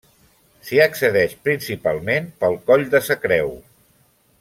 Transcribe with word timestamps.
S'hi 0.69 0.79
accedeix 0.85 1.35
principalment 1.49 2.33
pel 2.43 2.59
Coll 2.71 2.89
de 2.97 3.07
sa 3.11 3.23
Creu. 3.27 3.57